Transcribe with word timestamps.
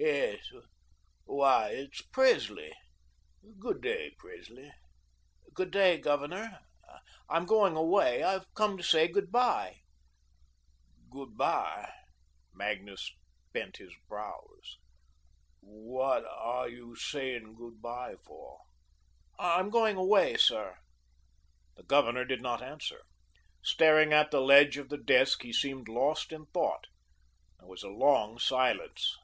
"Going 0.00 0.14
away...yes, 0.14 0.52
why 1.24 1.68
it's 1.70 2.02
Presley. 2.02 2.72
Good 3.58 3.80
day, 3.80 4.12
Presley." 4.16 4.70
"Good 5.52 5.72
day, 5.72 5.98
Governor. 5.98 6.60
I'm 7.28 7.46
going 7.46 7.74
away. 7.76 8.22
I've 8.22 8.46
come 8.54 8.76
to 8.76 8.84
say 8.84 9.08
good 9.08 9.32
bye." 9.32 9.78
"Good 11.10 11.36
bye?" 11.36 11.92
Magnus 12.54 13.10
bent 13.52 13.78
his 13.78 13.92
brows, 14.08 14.78
"what 15.58 16.24
are 16.26 16.68
you 16.68 16.94
saying 16.94 17.56
good 17.56 17.82
bye 17.82 18.14
for?" 18.24 18.60
"I'm 19.36 19.68
going 19.68 19.96
away, 19.96 20.36
sir." 20.36 20.78
The 21.74 21.82
Governor 21.82 22.24
did 22.24 22.40
not 22.40 22.62
answer. 22.62 23.02
Staring 23.64 24.12
at 24.12 24.30
the 24.30 24.40
ledge 24.40 24.76
of 24.76 24.90
the 24.90 24.98
desk, 25.02 25.42
he 25.42 25.52
seemed 25.52 25.88
lost 25.88 26.32
in 26.32 26.46
thought. 26.46 26.86
There 27.58 27.68
was 27.68 27.82
a 27.82 27.88
long 27.88 28.38
silence. 28.38 29.16